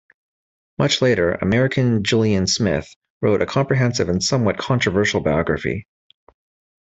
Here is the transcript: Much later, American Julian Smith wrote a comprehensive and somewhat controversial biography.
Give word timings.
Much 0.79 0.99
later, 1.03 1.33
American 1.33 2.03
Julian 2.03 2.47
Smith 2.47 2.91
wrote 3.21 3.43
a 3.43 3.45
comprehensive 3.45 4.09
and 4.09 4.23
somewhat 4.23 4.57
controversial 4.57 5.19
biography. 5.21 5.85